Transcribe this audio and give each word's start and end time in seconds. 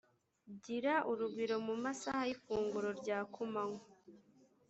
gira 0.63 0.93
urugwiro 1.11 1.55
mu 1.67 1.75
masaha 1.83 2.21
y’ 2.27 2.31
ifunguro 2.35 2.89
rya 3.01 3.19
kumanywa 3.33 3.81